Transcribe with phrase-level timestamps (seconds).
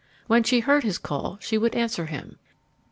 [0.25, 2.39] When she heard his call she would answer him.